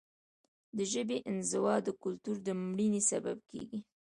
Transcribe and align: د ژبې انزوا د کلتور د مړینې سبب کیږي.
د 0.77 0.79
ژبې 0.91 1.17
انزوا 1.29 1.75
د 1.83 1.87
کلتور 2.03 2.35
د 2.43 2.47
مړینې 2.69 3.01
سبب 3.11 3.37
کیږي. 3.51 3.79